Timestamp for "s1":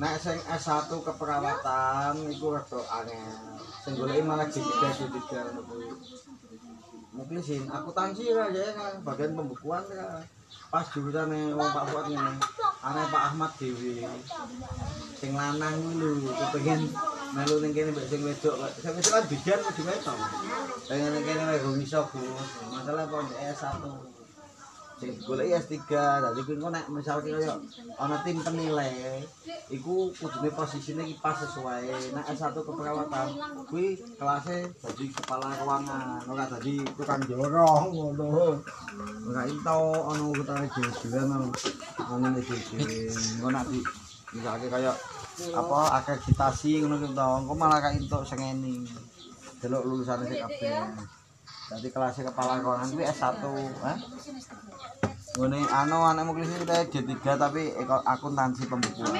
0.48-0.88, 23.36-23.84, 32.36-32.52, 53.06-53.46